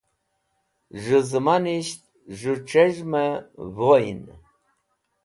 Z̃hu 1.01 1.19
Zamanisht 1.29 2.01
Z̃hu 2.37 2.53
C̃hez̃hme 2.69 3.25
Voyn 3.77 4.21